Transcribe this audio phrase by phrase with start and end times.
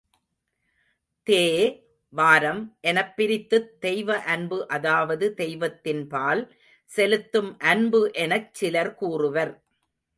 [1.27, 1.41] தே
[2.13, 6.41] வாரம் எனப் பிரித்துத், தெய்வ அன்பு அதாவது தெய்வத்தின்பால்
[6.89, 9.53] செலுத்தும் அன்பு எனச் சிலர் கூறுவர்.